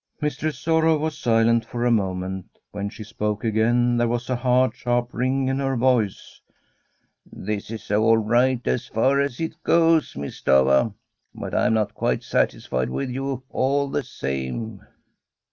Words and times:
Mistress 0.19 0.57
Sorrow 0.57 0.97
was 0.97 1.15
silent 1.15 1.63
for 1.63 1.85
a 1.85 1.91
moment; 1.91 2.47
when 2.71 2.89
she 2.89 3.03
spoke 3.03 3.43
again 3.43 3.97
there 3.97 4.07
was 4.07 4.31
a 4.31 4.35
hard, 4.35 4.75
sharp 4.75 5.09
ring 5.13 5.47
in 5.47 5.59
her 5.59 5.75
voice: 5.77 6.41
'This 7.31 7.69
is 7.69 7.91
all 7.91 8.17
right 8.17 8.65
as 8.67 8.87
far 8.87 9.21
as 9.21 9.39
it 9.39 9.61
goes, 9.61 10.15
Miss 10.15 10.41
Stafva; 10.41 10.95
but 11.35 11.53
I 11.53 11.67
am 11.67 11.75
not 11.75 11.93
quite 11.93 12.23
satisfied 12.23 12.89
with 12.89 13.11
you, 13.11 13.43
all 13.51 13.89
the 13.89 14.01
same.' 14.01 14.81